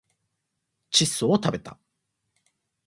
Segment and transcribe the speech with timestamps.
[0.89, 1.77] 窒素をたべた